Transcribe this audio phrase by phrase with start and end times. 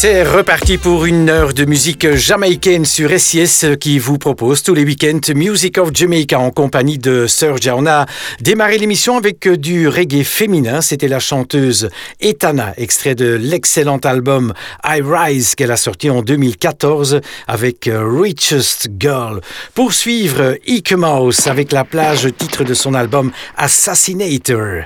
[0.00, 4.84] C'est reparti pour une heure de musique jamaïcaine sur SIS qui vous propose tous les
[4.84, 7.74] week-ends Music of Jamaica en compagnie de Sergia.
[7.76, 8.06] On a
[8.40, 10.82] démarré l'émission avec du reggae féminin.
[10.82, 11.90] C'était la chanteuse
[12.20, 14.54] Etana, extrait de l'excellent album
[14.84, 19.40] I Rise qu'elle a sorti en 2014 avec Richest Girl.
[19.74, 24.84] Poursuivre Ike Mouse avec la plage titre de son album Assassinator.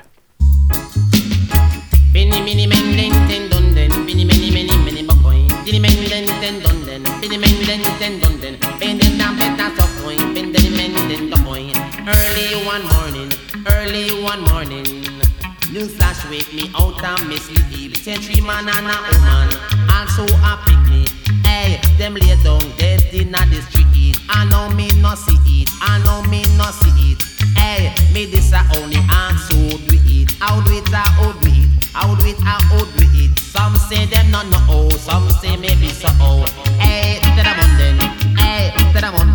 [16.32, 17.92] wake me out of my sleep.
[17.92, 19.52] It's three man and a woman,
[19.92, 21.12] also a picnic.
[21.44, 24.16] Hey, them lay down dead inna the street.
[24.30, 27.20] I know me no see it, I know me no see it.
[27.52, 30.32] Hey, me this a only and so do it.
[30.40, 33.38] How do it, how do it, how do it, how do it.
[33.38, 36.46] Some say them no no oh, some say maybe so oh.
[36.80, 37.98] Hey, that I'm on then,
[38.38, 39.31] hey, that I'm on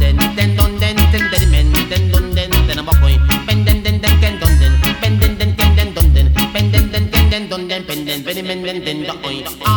[9.24, 9.77] in the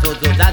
[0.00, 0.49] 走走走。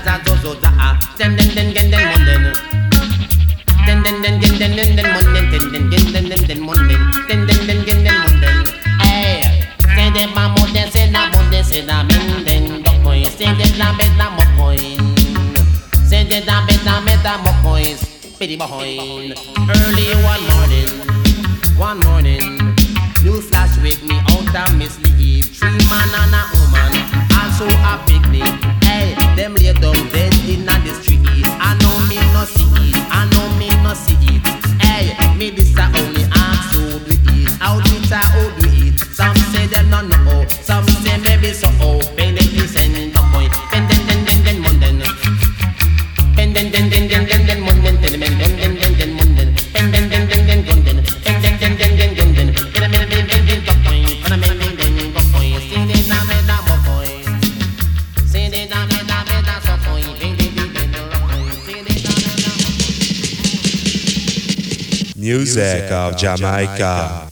[66.18, 67.27] Jamaica.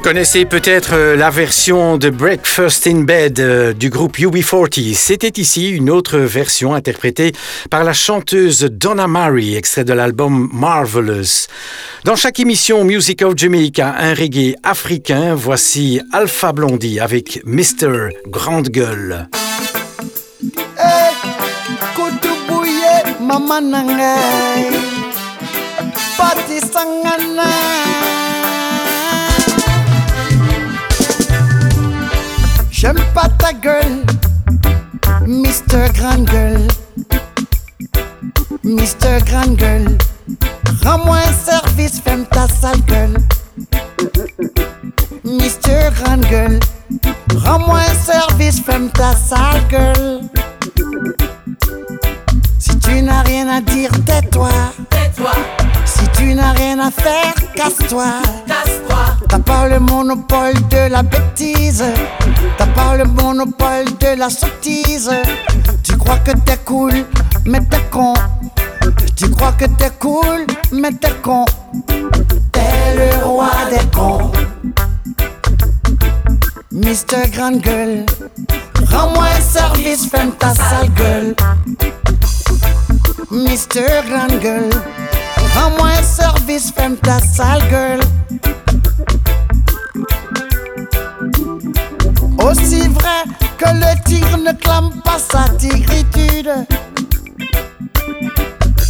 [0.00, 4.94] Vous connaissez peut-être euh, la version de Breakfast in Bed euh, du groupe UB40.
[4.94, 7.32] C'était ici une autre version interprétée
[7.68, 11.48] par la chanteuse Donna Murray, extrait de l'album Marvelous.
[12.04, 18.08] Dans chaque émission Music of Jamaica, un reggae africain, voici Alpha Blondie avec Mr.
[18.26, 19.28] Grande Gueule.
[20.78, 21.12] Hey,
[32.80, 34.06] J'aime pas ta gueule,
[35.26, 36.66] Mister Grande Gueule.
[38.64, 39.98] Mister Grande Gueule,
[40.82, 43.18] rends-moi un service, ferme ta sale gueule.
[45.24, 46.58] Mister Grande Gueule,
[47.44, 50.20] rends-moi un service, ferme ta sale gueule.
[52.90, 54.50] Tu n'as rien à dire, tais-toi.
[54.90, 55.30] Tais-toi.
[55.84, 58.06] Si tu n'as rien à faire, casse-toi.
[58.48, 59.04] Casse-toi.
[59.28, 61.84] T'as pas le monopole de la bêtise.
[62.58, 65.12] T'as pas le monopole de la sottise.
[65.84, 67.06] Tu crois que t'es cool,
[67.46, 68.12] mais t'es con.
[69.16, 71.44] Tu crois que t'es cool, mais t'es con.
[72.50, 74.32] T'es le roi des cons.
[76.72, 78.04] Mister Grande Gueule,
[78.90, 81.36] rends-moi un service, ferme ta sale gueule.
[83.28, 84.70] Mister Grande Gueule,
[85.54, 88.00] rends-moi un service, ferme ta sale gueule.
[92.38, 93.24] Aussi vrai
[93.58, 96.50] que le tigre ne clame pas sa tigritude.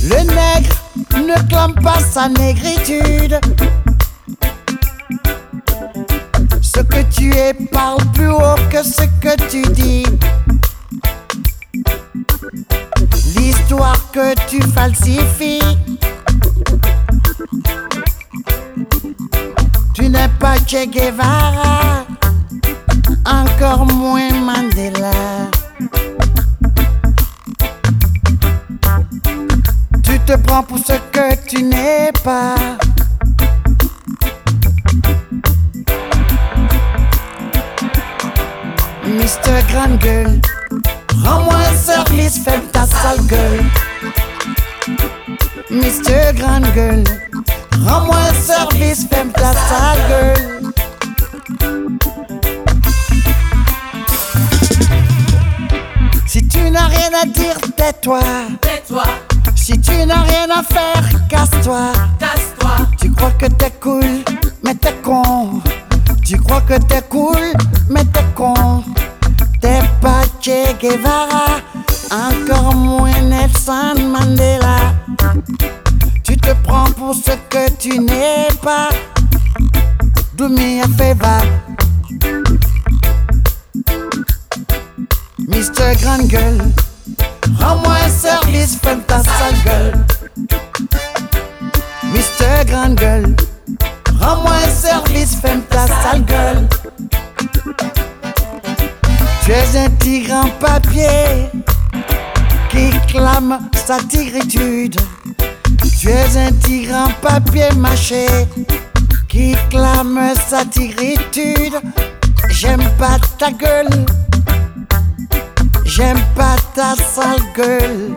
[0.04, 0.76] Le nègre
[1.16, 3.38] ne clame pas sa négritude.
[6.62, 10.04] Ce que tu es parle plus haut que ce que tu dis.
[13.36, 15.78] L'histoire que tu falsifies.
[19.94, 22.06] Tu n'es pas Che Guevara
[23.26, 25.10] encore moins Mandela.
[30.02, 32.54] Tu te prends pour ce que tu n'es pas.
[39.06, 40.40] Mister Grande Gueule,
[41.24, 43.64] rends-moi un service, fais ta sale gueule.
[45.70, 47.04] Mister Grande Gueule,
[47.86, 50.72] rends-moi un service, fais ta sale gueule.
[56.26, 58.20] Si tu n'as rien à dire, tais-toi.
[58.60, 59.04] Tais-toi.
[59.56, 61.92] Si tu n'as rien à faire, casse-toi.
[62.18, 62.70] Casse-toi.
[63.00, 64.24] Tu crois que t'es cool,
[64.64, 65.60] mais t'es con.
[66.24, 67.52] Tu crois que t'es cool,
[67.88, 68.82] mais t'es con.
[70.00, 71.60] Pas Che Guevara,
[72.10, 74.94] encore moins Nelson Mandela.
[76.24, 78.88] Tu te prends pour ce que tu n'es pas.
[80.36, 81.42] Do me a favor.
[85.48, 86.62] Mister Grande Gueule,
[87.58, 90.06] rends-moi un service, ferme ta sale gueule.
[92.04, 93.36] Mister Grande Gueule,
[94.18, 96.68] rends-moi un service, ferme ta sale gueule.
[99.50, 101.50] Tu es un tigre en papier
[102.70, 104.96] qui clame sa tigritude.
[105.98, 108.28] Tu es un tigre en papier mâché
[109.28, 111.74] qui clame sa tigritude.
[112.50, 114.06] J'aime pas ta gueule.
[115.84, 118.16] J'aime pas ta sale gueule.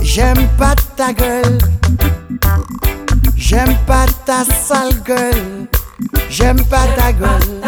[0.00, 1.58] J'aime pas ta gueule.
[3.36, 5.68] J'aime pas ta sale gueule.
[6.30, 7.60] J'aime pas ta gueule.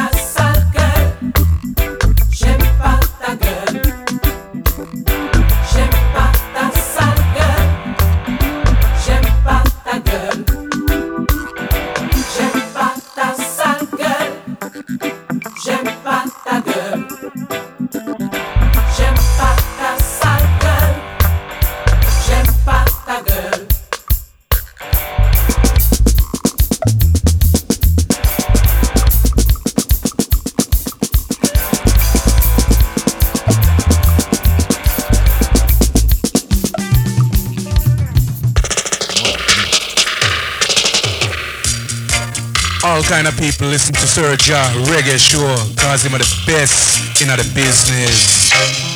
[43.12, 45.44] Kind of people listen to Sir Ja Reggae Show
[45.76, 48.91] cause him are the best in the business.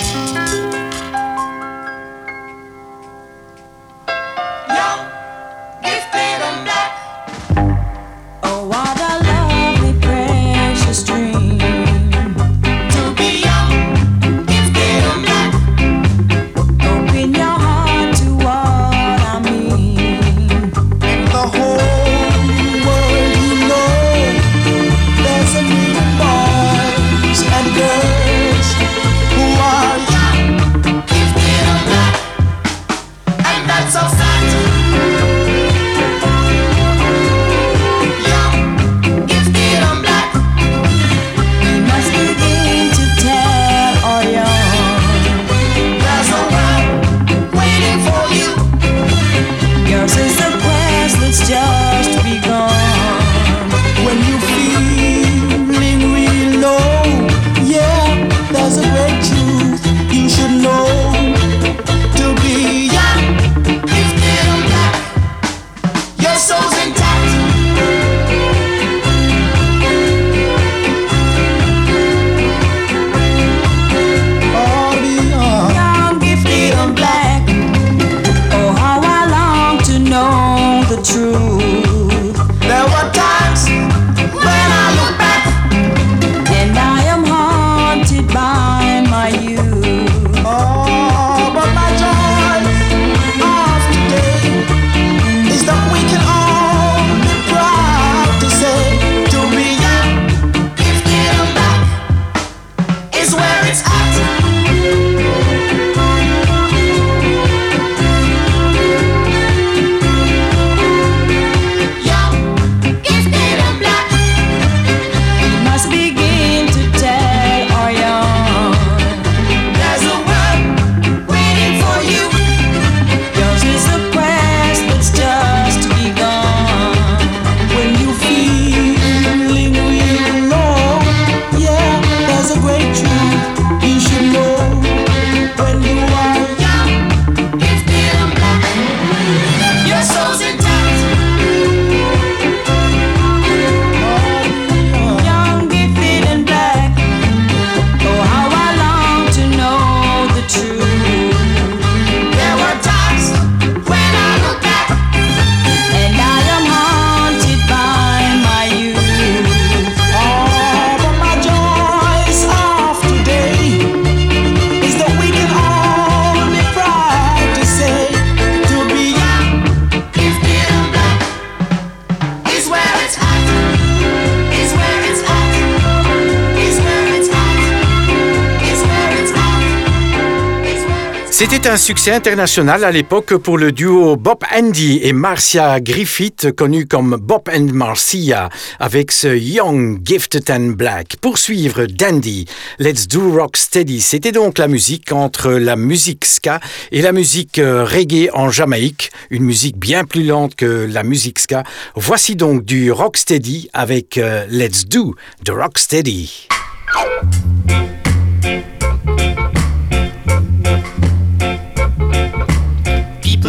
[181.76, 187.18] Un succès international à l'époque pour le duo Bob Andy et Marcia Griffith, connu comme
[187.20, 188.48] Bob and Marcia,
[188.80, 191.16] avec ce Young, Gifted and Black.
[191.20, 192.46] Poursuivre Dandy,
[192.78, 194.00] Let's Do Rock Steady.
[194.00, 196.60] C'était donc la musique entre la musique ska
[196.92, 201.38] et la musique euh, reggae en Jamaïque, une musique bien plus lente que la musique
[201.38, 201.62] ska.
[201.94, 206.48] Voici donc du rock steady avec euh, Let's Do the Rock Steady.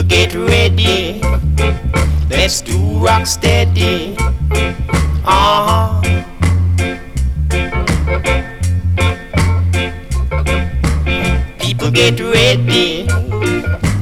[0.08, 1.22] Get ready.
[2.30, 4.16] Let's do rock steady.
[5.26, 6.02] Uh huh.
[11.60, 13.08] People get ready.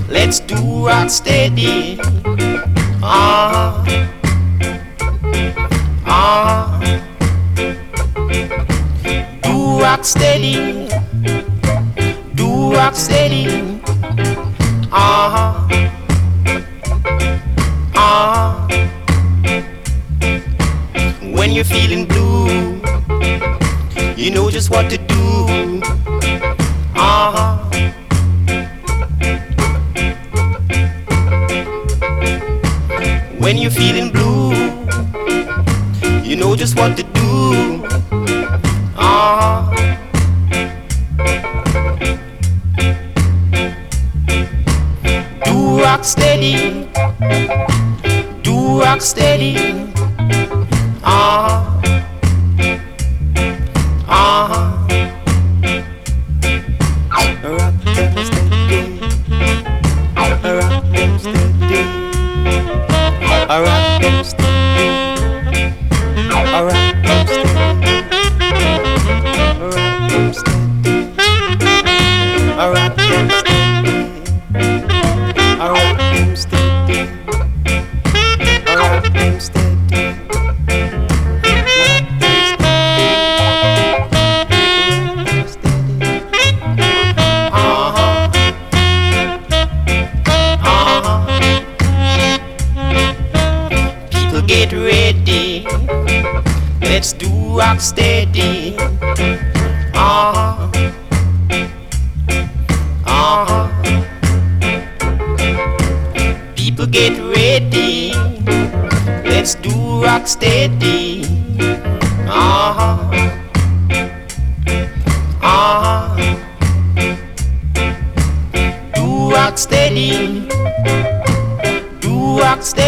[0.07, 1.99] Let's do rock steady.
[3.01, 3.83] Uh huh.
[6.05, 6.99] Uh huh.
[9.41, 10.87] Do rock steady.
[12.35, 13.81] Do rock steady.
[21.55, 22.81] You're feeling blue,
[24.17, 25.81] you know just what to do.
[26.93, 27.57] Uh huh.
[33.39, 34.51] When you're feeling blue,
[36.25, 37.85] you know just what to do.
[38.97, 39.71] Uh huh.
[45.45, 46.89] Do rock steady.
[48.43, 49.84] Do rock steady.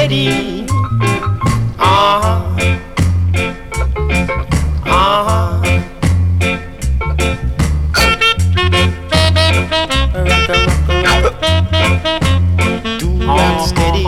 [0.08, 0.16] Do
[13.26, 14.04] rock steady.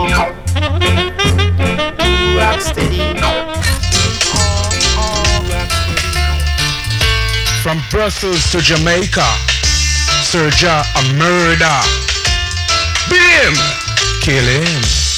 [7.62, 9.20] From Brussels to Jamaica,
[10.24, 11.80] Serja a murder.
[13.10, 13.54] Beat him,
[14.22, 15.09] kill him.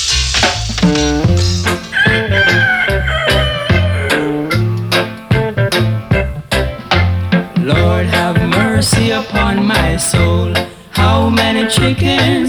[7.62, 10.52] Lord have mercy upon my soul.
[10.90, 12.41] How many chickens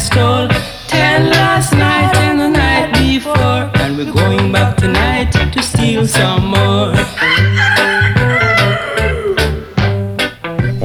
[0.00, 0.48] stole?
[0.88, 3.70] Ten last night and the night before.
[3.82, 6.94] And we're going back tonight to steal some more.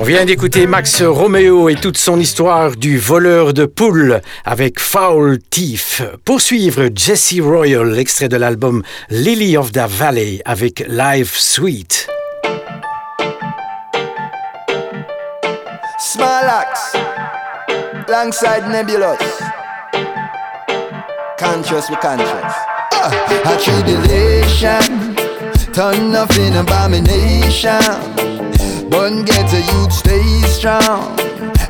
[0.05, 6.03] vient d'écouter Max Romeo et toute son histoire du voleur de poules avec Foul Thief.
[6.23, 12.07] Poursuivre Jesse Royal, extrait de l'album Lily of the Valley avec Live Suite.
[15.97, 16.94] Small axe,
[18.07, 19.19] alongside Nebulous.
[21.37, 22.53] Conscious with conscious.
[22.91, 23.11] Uh,
[23.45, 25.15] a tribulation,
[25.73, 27.79] turn nothing abomination.
[28.89, 31.19] But get a youth stay strong.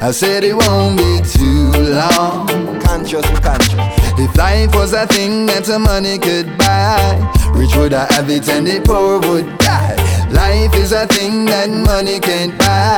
[0.02, 2.48] I said it won't be too long.
[2.82, 4.05] Conscious, with conscious.
[4.18, 7.20] If life was a thing that money could buy,
[7.54, 9.96] rich would I have it and the poor would die.
[10.32, 12.98] Life is a thing that money can't buy,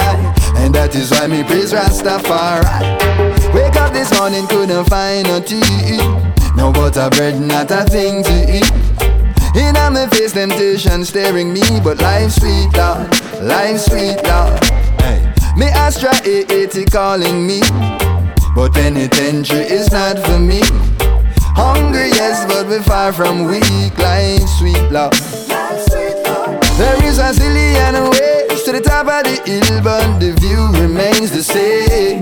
[0.57, 3.53] and that is why me praise Rastafari.
[3.53, 5.97] Wake up this morning, couldn't find no tea.
[6.55, 8.71] No butter bread, not a thing to eat.
[9.55, 13.09] In my face, temptation staring me, but life's sweet, Lord.
[13.41, 14.63] Life's sweet, Lord.
[15.01, 15.33] Hey.
[15.55, 17.61] Me Astra 880 calling me,
[18.53, 20.61] but penitentiary is not for me.
[21.57, 23.97] Hungry, yes, but we're far from weak.
[23.97, 25.13] Life's sweet, Lord.
[26.77, 31.31] There is a zillion ways to the top of the hill, but the view remains
[31.31, 32.21] the same.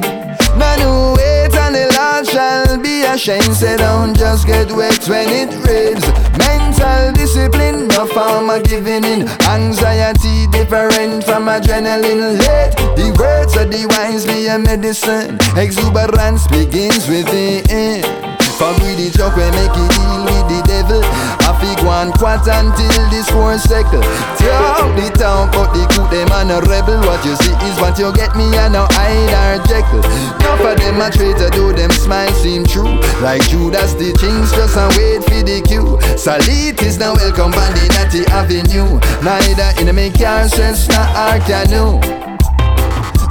[0.57, 3.53] None who wait on the Lord shall be ashamed.
[3.53, 6.07] Say don't just get wet when it rains.
[6.37, 9.27] Mental discipline, no form of giving in.
[9.43, 12.39] Anxiety different from adrenaline.
[12.39, 15.37] Let the words of the wise be a medicine.
[15.57, 18.24] Exuberance begins within.
[18.55, 21.03] For greedy joke we make it deal with the devil.
[21.43, 24.01] I fi go and quat until this war settle
[24.39, 26.99] Talk the talk but the coup them and a rebel.
[27.03, 29.99] What you see is what you get me and no Hyde or jekyll.
[30.39, 32.95] Enough of them a traitor though them smile seem true.
[33.19, 37.71] Like Judas the things just a wait for the cue Salit is now welcome on
[37.75, 38.99] the natty avenue.
[39.19, 41.99] Neither make car stress nor our canoe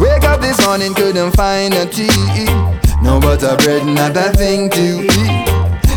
[0.00, 2.08] Wake up this morning couldn't find a tea
[3.04, 5.44] no butter bread, not a thing to eat.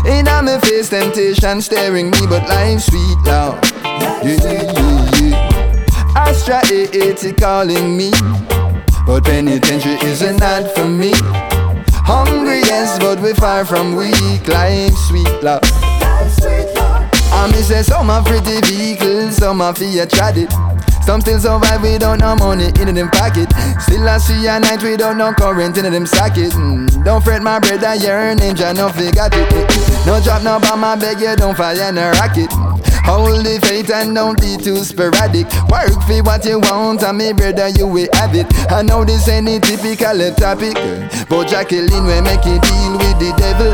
[0.06, 3.58] In my face, temptation staring me, but life's sweet now.
[3.82, 6.14] Yeah, yeah, yeah.
[6.14, 8.10] Astra 880 calling me,
[9.06, 11.12] but penitentiary isn't not for me.
[12.04, 14.46] Hungry, yes, but we're far from weak.
[14.46, 15.62] Life's sweet love.
[17.30, 20.77] I say some are pretty vehicles, some are fear it.
[21.08, 23.48] Some still survive without no money in them pocket.
[23.80, 26.52] Still I see a night without no current in them socket.
[26.52, 30.04] Mm, don't fret my brother, your name, Jah no forgot it.
[30.04, 32.52] No drop no bomb, I beg you don't fire no rocket.
[33.08, 35.48] Hold the faith and don't be too sporadic.
[35.72, 38.44] Work for what you want, and me brother, you will have it.
[38.70, 40.76] I know this ain't a typical topic,
[41.26, 43.72] but Jacqueline will make you deal with the devil.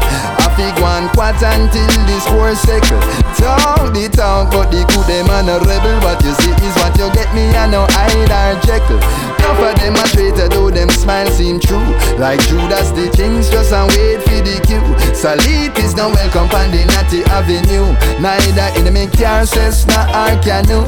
[0.54, 3.02] Fig one quat until this war cycle.
[3.34, 5.98] Talk the talk, but the good them and a rebel.
[6.06, 9.02] What you see is what you get me, I know Hyde or Jekyll.
[9.44, 11.82] Enough of them a traitor, though them smile seem true.
[12.18, 14.80] Like Judas, the kings just and wait for the cue.
[15.10, 17.90] Salit is no welcome on the Natty Avenue.
[18.22, 20.86] Neither in the make car says not our canoe.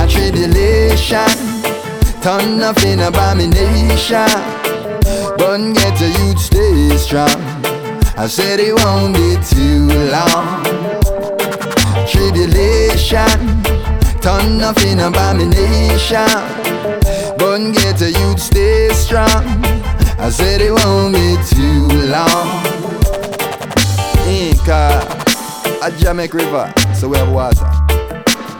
[0.00, 1.32] A tribulation,
[2.20, 4.28] turn nothing abomination.
[5.36, 7.81] But get a youth stay strong.
[8.14, 10.62] I said it won't be too long.
[12.06, 13.62] Tribulation,
[14.20, 16.28] turn nothing abomination.
[17.38, 19.64] But get a youth stay strong.
[20.18, 22.62] I said it won't be too long.
[24.28, 25.00] Inca,
[25.82, 27.66] a Jamaica River, so we have water.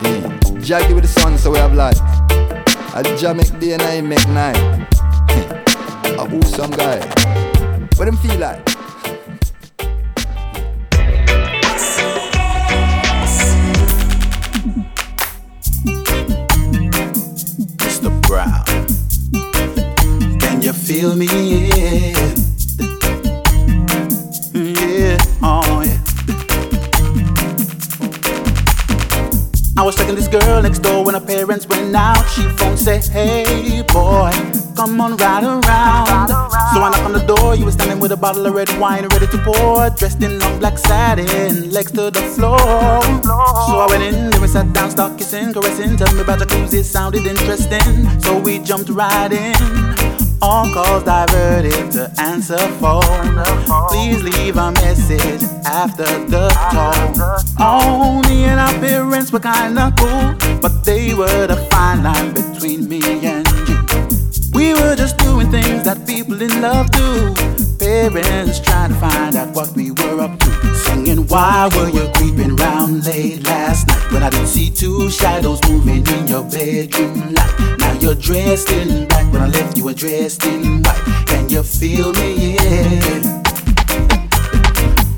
[0.03, 0.39] Yeah.
[0.61, 2.01] Jackie with the sun, so we have light.
[2.95, 4.57] A Jamaica day and I make night.
[6.19, 6.99] I who some guy.
[7.97, 8.82] What them feel like?
[20.93, 21.27] Feel me?
[21.27, 22.35] Yeah.
[24.53, 25.99] Yeah, oh yeah.
[29.79, 32.23] I was checking this girl next door when her parents went out.
[32.35, 34.33] She phone said, Hey boy,
[34.77, 36.29] come on ride around.
[36.29, 37.55] So I knocked on the door.
[37.55, 40.59] You were standing with a bottle of red wine ready to pour, dressed in long
[40.59, 42.59] black satin, legs to the floor.
[42.59, 45.97] So I went in, then we sat down, start kissing, caressing.
[45.97, 48.21] Tell me about it sounded interesting.
[48.21, 50.02] So we jumped right in.
[50.43, 53.45] All calls diverted to answer phone.
[53.91, 57.43] Please leave a message after the tone.
[58.53, 63.47] And our parents were kinda cool, but they were the fine line between me and
[63.69, 63.79] you.
[64.53, 67.35] We were just doing things that people in love do.
[67.79, 70.51] parents trying to find out what we were up to.
[70.85, 75.61] Singing, why were you creeping round late last night when I didn't see two shadows
[75.69, 77.82] moving in your bedroom light?
[78.03, 81.25] You're dressed in black when I left you were dressed in white.
[81.29, 82.55] Can you feel me?
[82.55, 83.43] Yeah.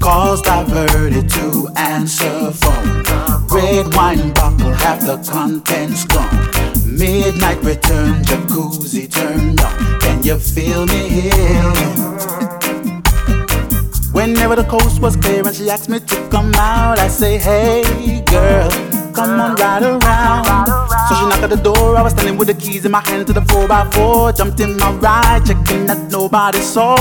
[0.00, 3.02] Calls diverted to answer phone.
[3.48, 6.28] Red wine bottle, half the contents gone.
[6.84, 10.00] Midnight return, jacuzzi turned on.
[10.00, 11.72] Can you feel me here?
[14.12, 18.22] Whenever the coast was clear and she asked me to come out, I say, hey
[18.30, 18.70] girl,
[19.14, 20.66] come on ride around.
[21.08, 23.26] So she knocked at the door, I was standing with the keys in my hand
[23.28, 24.36] to the 4x4.
[24.36, 26.96] Jumped in my ride, checking that nobody saw.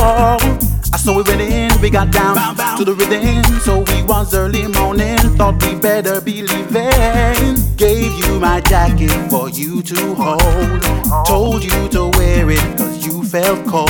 [0.93, 2.77] I saw we went in, we got down bow, bow.
[2.77, 3.43] to the rhythm.
[3.61, 7.75] So we was early morning, thought we better be leaving.
[7.75, 10.81] Gave you my jacket for you to hold.
[11.25, 13.89] Told you to wear it, cause you felt cold.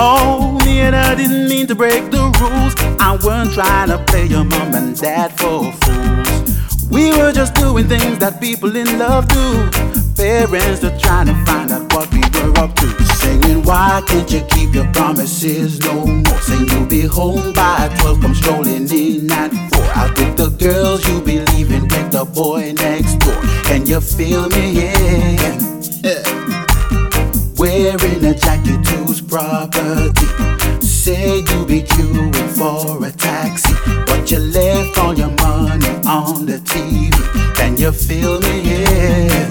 [0.00, 2.74] Oh, me and I didn't mean to break the rules.
[2.98, 6.21] I weren't trying to play your mom and dad for fools.
[6.92, 9.70] We were just doing things that people in love do.
[10.14, 13.04] Parents are trying to find out what we were up to.
[13.16, 16.40] Singing, why can't you keep your promises no more?
[16.42, 19.82] Saying you'll be home by 12, come strolling in at 4.
[19.96, 23.40] Out with the girls you be leaving with the boy next door.
[23.64, 24.72] Can you feel me?
[24.72, 25.56] Yeah.
[26.04, 26.66] yeah.
[27.56, 30.26] Wearing a jacket whose property.
[30.84, 33.72] Say you be queuing for a taxi,
[34.06, 35.81] but you left all your money
[36.12, 37.10] on the TV.
[37.56, 38.60] Can you feel me?
[38.70, 39.48] Yeah.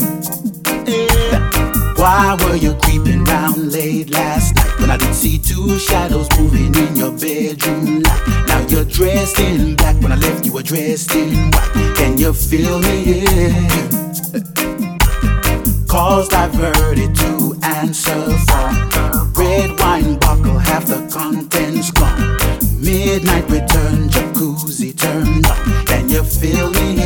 [0.86, 1.94] yeah.
[1.96, 6.74] Why were you creeping round late last night when I didn't see two shadows moving
[6.76, 8.48] in your bedroom light?
[8.48, 11.96] Now you're dressed in black when I left you were dressed in white.
[11.98, 13.24] Can you feel me?
[13.24, 13.70] Yeah.
[15.88, 18.78] Calls diverted to answer phone.
[19.34, 22.38] Red wine bottle, half the contents gone.
[22.80, 25.91] Midnight return, jacuzzi turned on.
[26.12, 26.98] You feel me?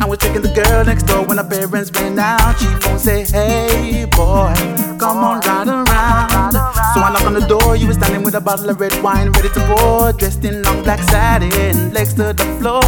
[0.00, 2.58] I was checking the girl next door when her parents went out.
[2.58, 4.52] She phone say, Hey boy,
[4.98, 6.52] come on ride around.
[6.94, 9.30] So I knock on the door, you were standing with a bottle of red wine
[9.30, 12.82] ready to pour, dressed in long black satin, legs to the floor.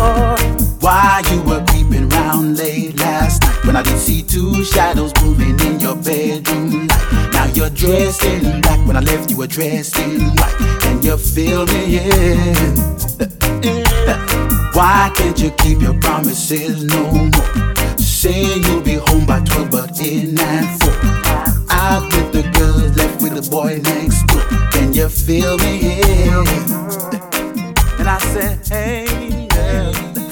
[0.81, 5.61] Why you were creeping round late last night when I didn't see two shadows moving
[5.61, 7.33] in your bedroom light?
[7.33, 10.62] Now you're dressed in black when I left you were dressed in white.
[11.35, 11.99] Feel me?
[11.99, 12.77] in.
[14.75, 17.97] Why can't you keep your promises no more?
[17.97, 20.92] Saying you'll be home by 12, but in at 4.
[21.71, 24.42] Out with the girls, left with the boy next door.
[24.73, 26.01] Can you feel me?
[26.01, 26.45] Yeah.
[27.99, 29.12] And I said, hey.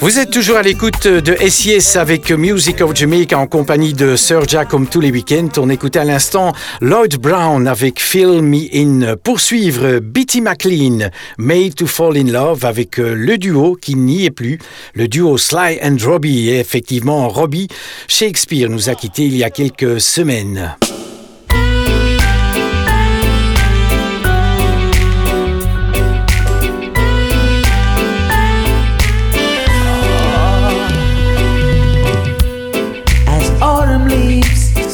[0.01, 4.47] Vous êtes toujours à l'écoute de SIS avec Music of Jamaica en compagnie de Sir
[4.47, 5.49] Jack comme tous les week-ends.
[5.57, 9.15] On écoutait à l'instant Lloyd Brown avec Fill Me In.
[9.17, 14.57] Poursuivre Bitty McLean, Made to Fall in Love avec le duo qui n'y est plus,
[14.95, 16.49] le duo Sly and Robbie.
[16.49, 17.67] Et effectivement, Robbie
[18.07, 20.75] Shakespeare nous a quittés il y a quelques semaines.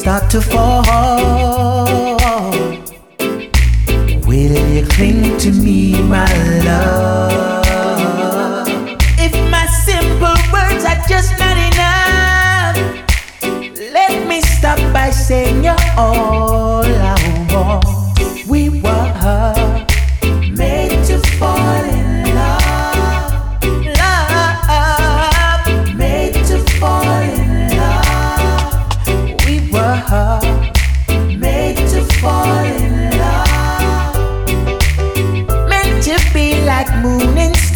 [0.08, 2.16] Start to fall.
[4.26, 6.24] Will you cling to me, my
[6.64, 8.66] love?
[9.18, 12.76] If my simple words are just not enough,
[13.92, 16.67] let me stop by saying you're all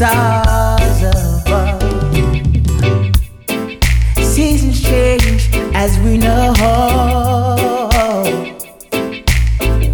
[0.02, 1.80] stars above.
[4.16, 6.52] Seasons change as we know.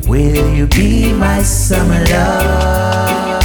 [0.08, 3.44] Will you be my summer love?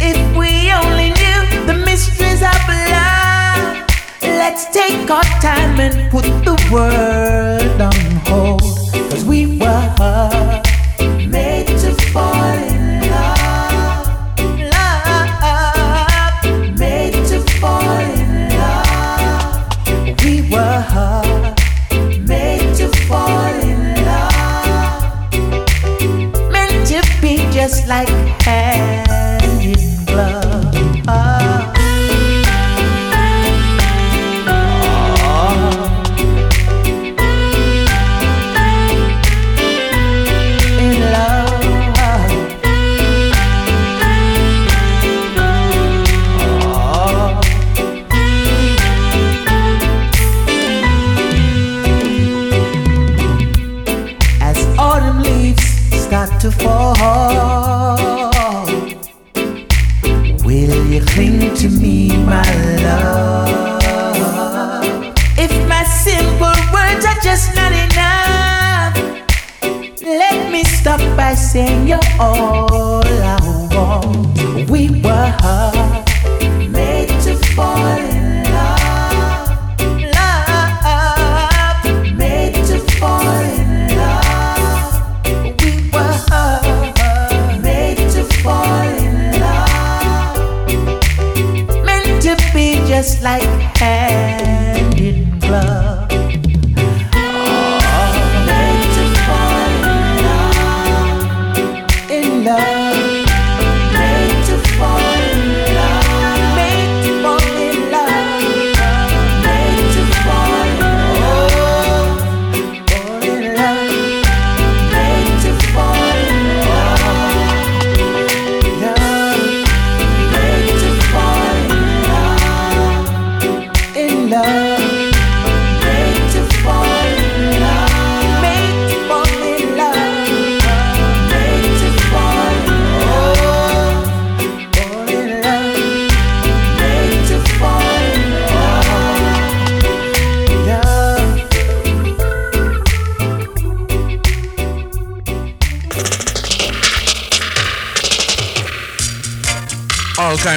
[0.00, 2.60] If we only knew the mysteries of
[2.96, 3.84] love,
[4.22, 8.62] let's take our time and put the world on hold.
[9.10, 10.71] Cause we were
[27.86, 28.31] like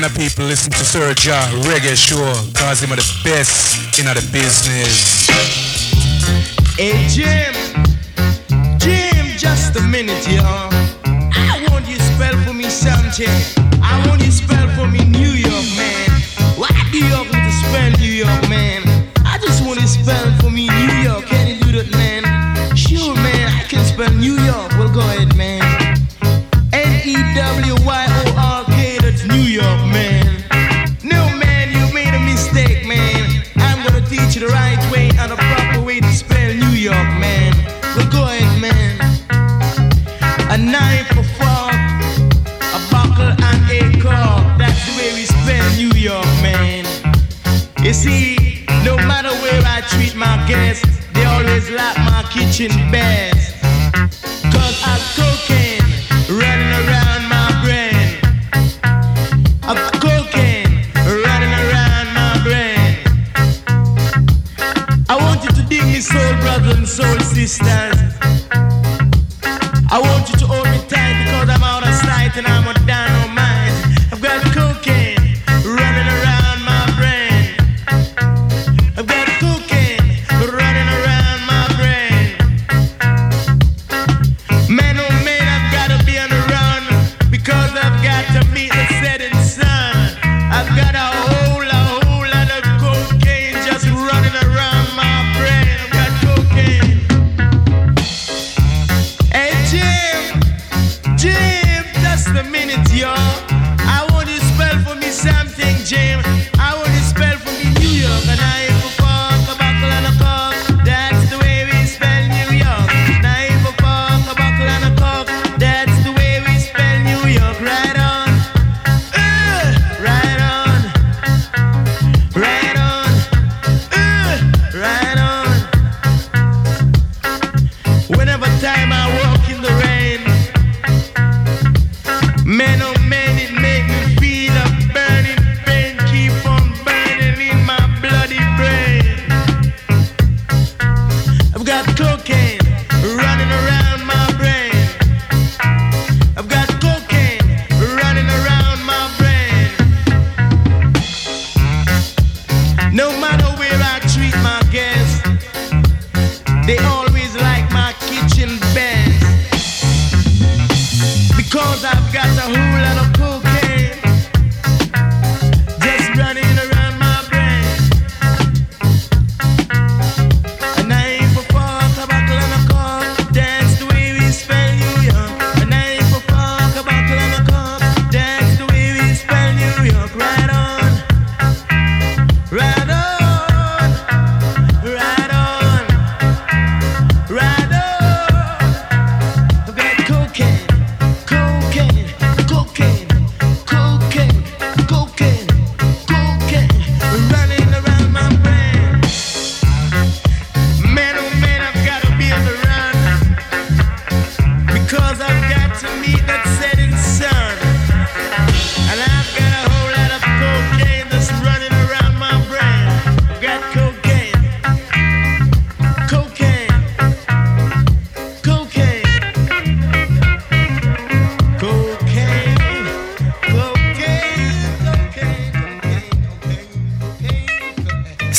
[0.02, 1.14] listen to Sir
[1.64, 2.18] Reggae Show,
[2.60, 5.26] cause him are the best in the business.
[6.76, 7.56] Hey Jim,
[8.78, 10.70] Jim, just a minute, y'all.
[11.06, 13.30] I want you spell for me something.
[13.82, 16.10] I want you spell for me New York, man.
[16.58, 18.84] Why do you have to spell New York, man?
[19.26, 20.68] I just want to spell for me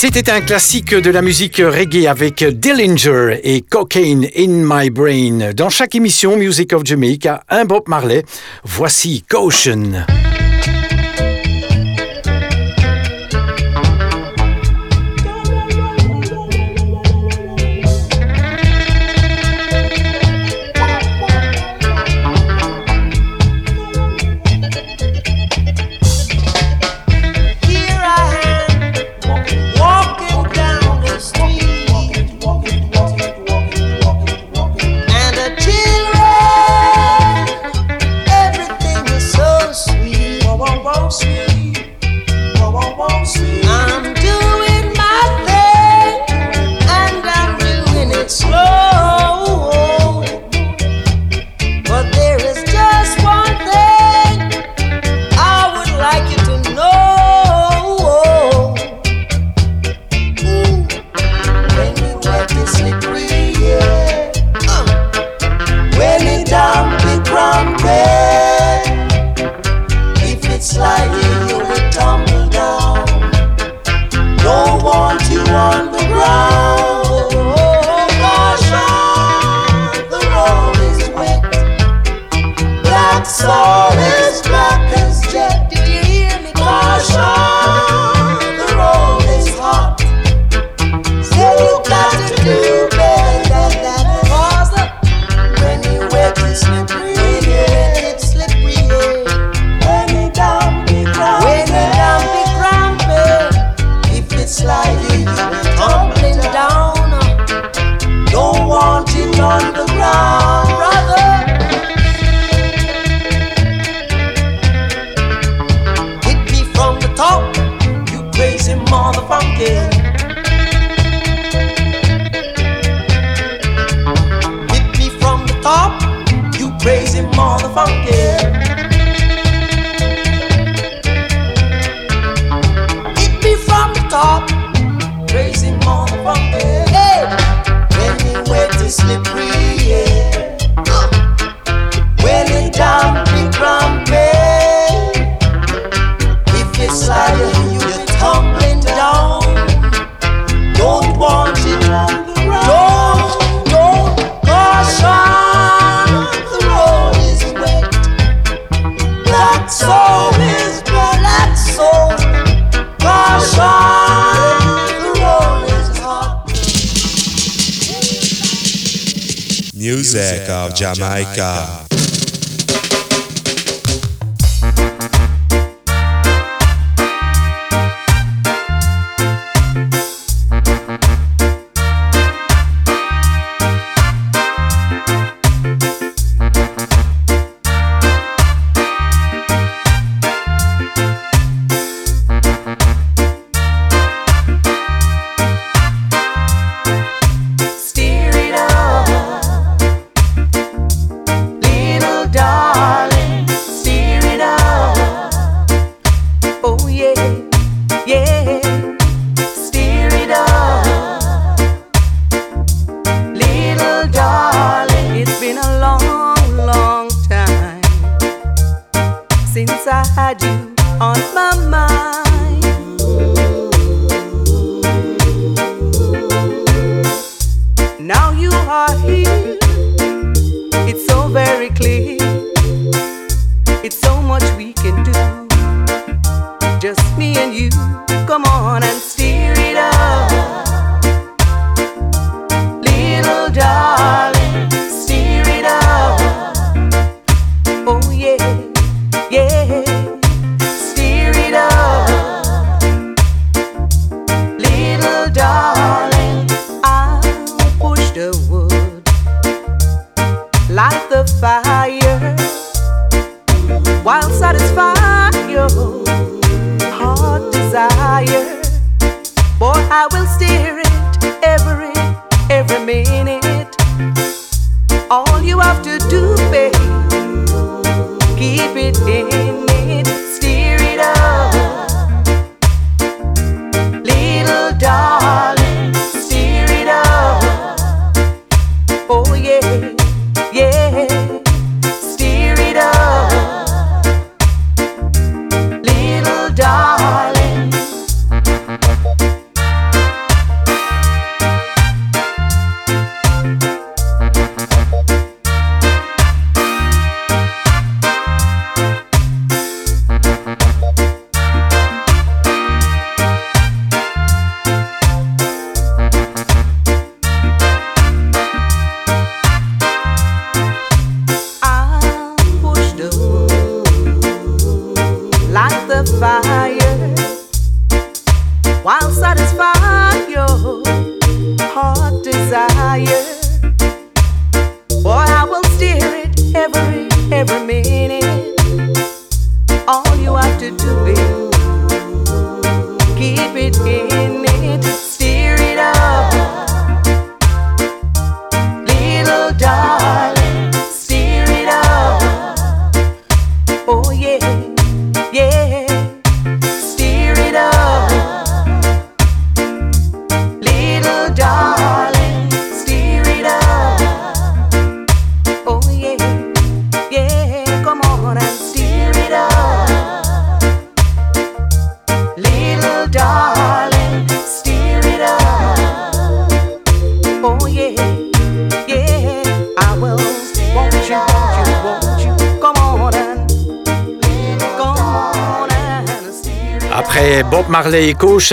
[0.09, 5.53] C'était un classique de la musique reggae avec Dillinger et Cocaine in My Brain.
[5.53, 8.25] Dans chaque émission Music of Jamaica, un Bob Marley.
[8.63, 10.05] Voici Caution.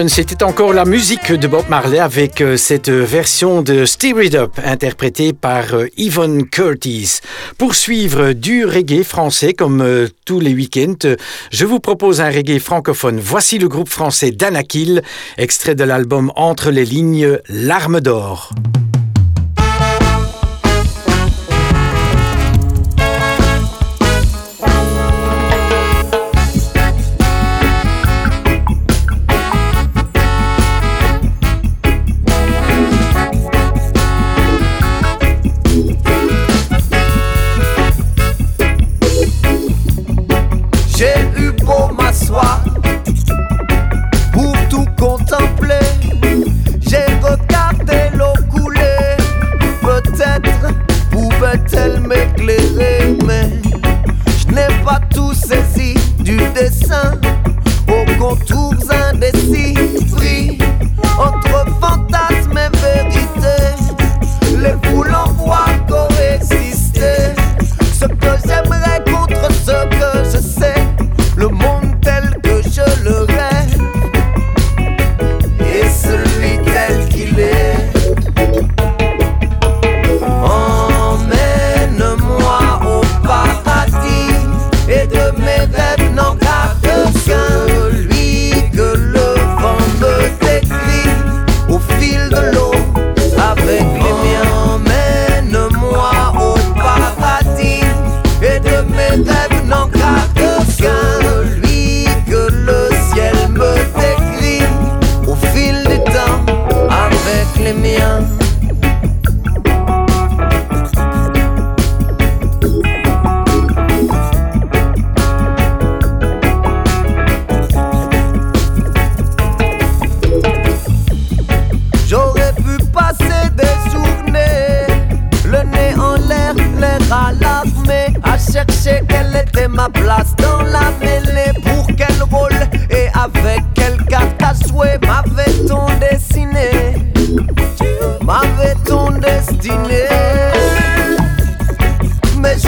[0.07, 4.51] C'était encore la musique de Bob Marley avec euh, cette version de Stir It Up
[4.63, 7.19] interprétée par euh, Yvonne Curtis.
[7.57, 11.15] Pour suivre du reggae français comme euh, tous les week-ends,
[11.51, 13.19] je vous propose un reggae francophone.
[13.19, 15.01] Voici le groupe français Danakil,
[15.37, 18.53] extrait de l'album Entre les lignes, L'arme d'or.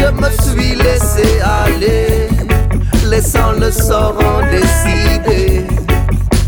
[0.06, 2.30] je me suis laissé aller,
[3.10, 4.18] laissant le sort
[4.52, 5.66] décider.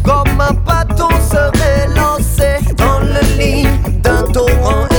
[0.03, 3.67] Comme un bâton serait lancé dans le lit
[4.03, 4.96] d'un torrent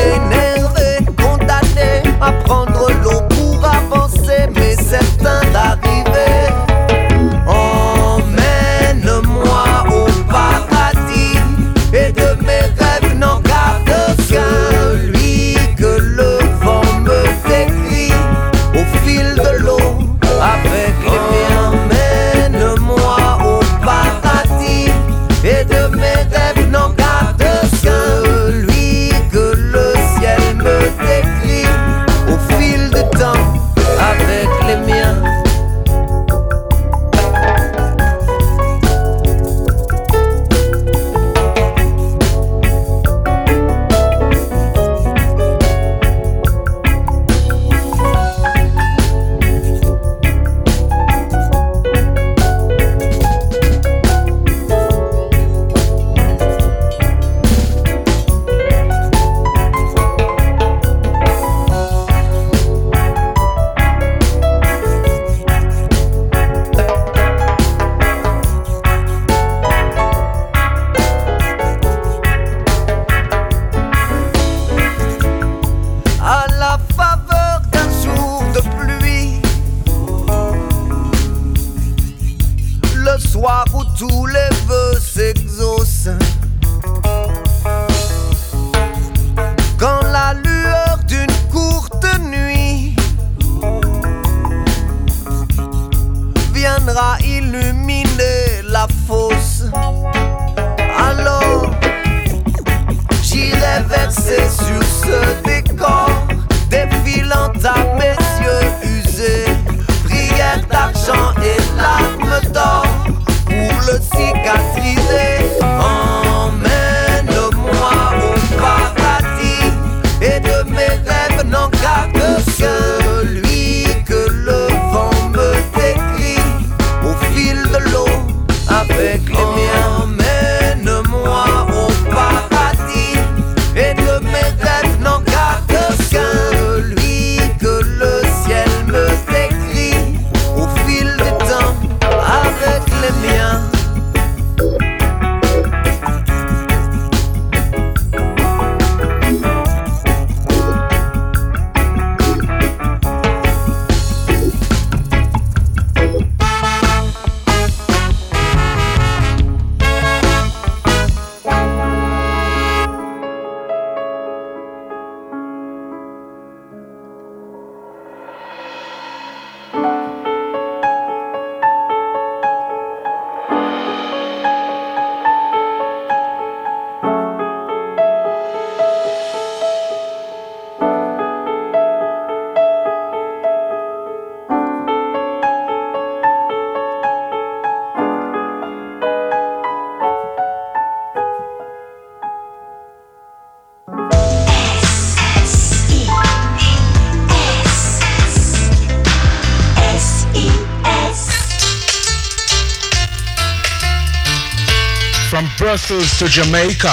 [206.19, 206.91] to Jamaica,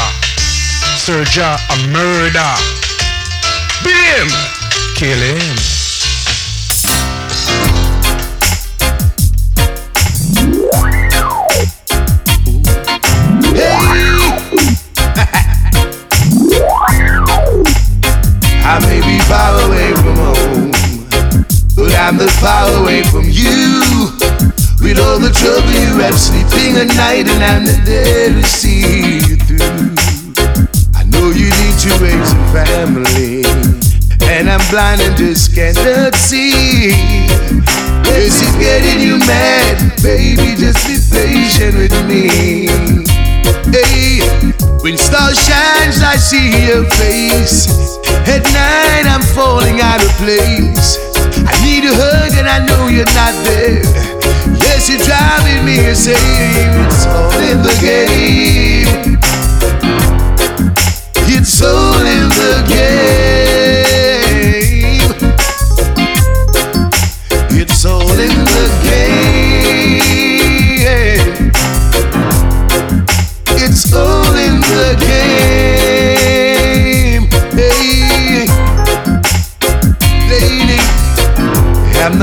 [0.98, 2.54] Serja a murder.
[3.82, 4.28] Him,
[4.94, 5.55] kill him.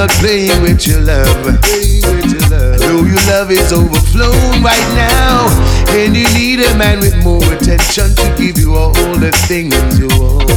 [0.06, 1.46] Not playing with your love.
[1.46, 5.46] I know your love is overflowing right now,
[5.94, 8.92] and you need a man with more attention to give you all
[9.22, 10.50] the things you want.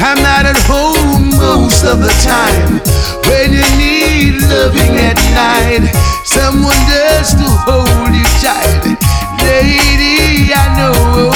[0.00, 2.80] I'm not at home most of the time
[3.28, 5.84] when you need loving at night.
[6.24, 8.96] Someone just to hold you tight.
[9.44, 11.28] Lady, I know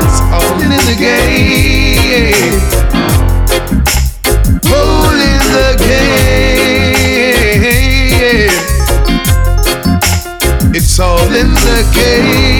[0.00, 1.27] it's all in the game.
[11.00, 12.57] All in the game.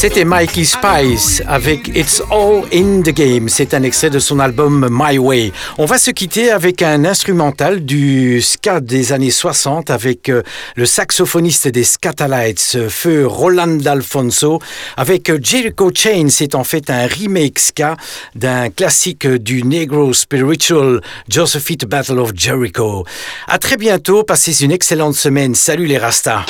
[0.00, 3.50] C'était Mikey Spice avec It's All in the Game.
[3.50, 5.52] C'est un extrait de son album My Way.
[5.76, 10.42] On va se quitter avec un instrumental du ska des années 60 avec euh,
[10.74, 14.58] le saxophoniste des Scatalites, euh, feu Roland Alfonso,
[14.96, 16.28] avec euh, Jericho Chain.
[16.30, 17.98] C'est en fait un remake ska
[18.34, 23.04] d'un classique du Negro Spiritual, Josephite Battle of Jericho.
[23.46, 24.22] À très bientôt.
[24.22, 25.54] Passez une excellente semaine.
[25.54, 26.46] Salut les Rastas.